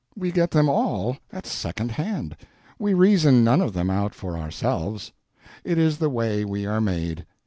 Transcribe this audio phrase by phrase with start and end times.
[0.15, 2.35] We get them all at second hand,
[2.79, 5.11] we reason none of them out for ourselves.
[5.63, 7.23] It is the way we are made.